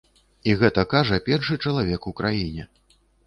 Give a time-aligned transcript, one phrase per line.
[0.51, 2.67] І гэта кажа першы чалавек у краіне.